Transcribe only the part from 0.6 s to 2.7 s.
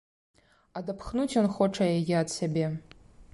Адапхнуць ён хоча яе ад сябе.